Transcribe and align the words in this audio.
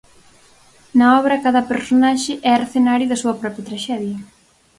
Na 0.99 1.07
obra 1.19 1.41
cada 1.45 1.67
personaxe 1.71 2.33
é 2.51 2.53
escenario 2.55 3.07
da 3.09 3.21
súa 3.21 3.37
propia 3.41 3.67
traxedia. 3.67 4.17